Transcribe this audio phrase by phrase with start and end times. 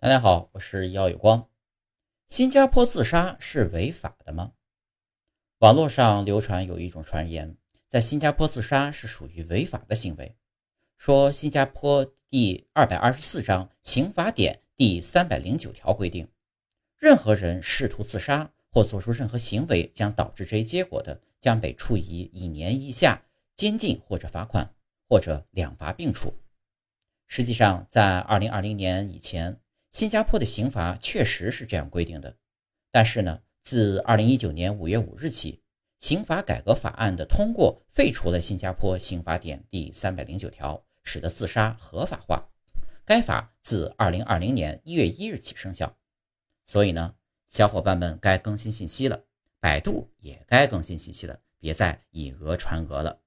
[0.00, 1.48] 大家好，我是姚有光。
[2.28, 4.52] 新加坡自杀是违法的吗？
[5.58, 7.56] 网络上流传有一种传言，
[7.88, 10.36] 在新加坡自杀是属于违法的行为。
[10.98, 16.28] 说新加坡第二百二十四章刑法典第三百零九条规定，
[16.96, 23.20] 任何人试图自杀或做出任何行为将导致这一结果的，将被处以一年以下
[23.56, 24.72] 监禁或者罚款，
[25.08, 26.32] 或者两罚并处。
[27.26, 29.58] 实际上，在二零二零年以前。
[29.90, 32.36] 新加坡的刑罚确实是这样规定的，
[32.90, 35.62] 但是呢，自二零一九年五月五日起，
[35.98, 42.48] 刑法改革法案的通过废除了新加坡刑法典第三百零九条，使得自杀合法化。
[43.04, 45.96] 该法自二零二零年一月一日起生效。
[46.66, 47.14] 所以呢，
[47.48, 49.24] 小伙伴们该更新信息了，
[49.58, 53.20] 百度也该更新信息了，别再以讹传讹了。